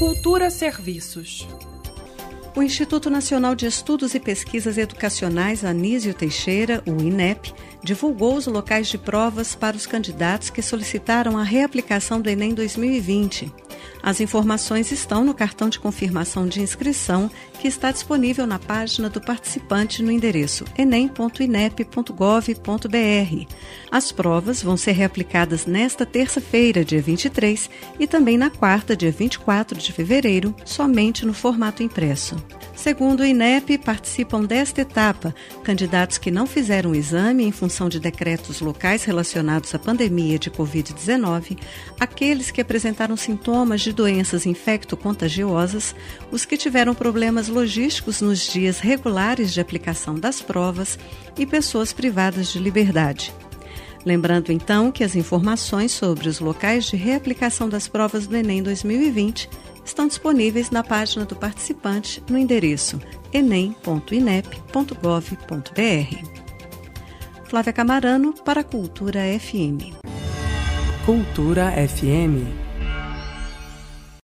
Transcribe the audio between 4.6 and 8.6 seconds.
Educacionais Anísio Teixeira, o INEP, divulgou os